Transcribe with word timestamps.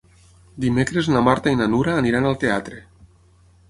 Dimecres 0.65 1.11
na 1.13 1.23
Marta 1.29 1.53
i 1.57 1.61
na 1.61 1.69
Nura 1.77 1.97
aniran 2.01 2.29
al 2.33 2.43
teatre. 2.47 2.85